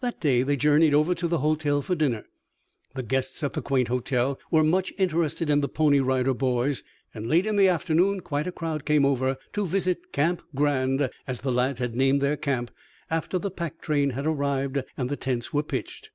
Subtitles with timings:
[0.00, 2.24] That day they journeyed over to the hotel for dinner.
[2.94, 7.26] The guests at the quaint hotel were much interested in the Pony Rider Boys, and
[7.28, 11.52] late in the afternoon quite a crowd came over to visit Camp Grand, as the
[11.52, 12.70] lads had named their camp
[13.10, 16.12] after the pack train had arrived and the tents were pitched.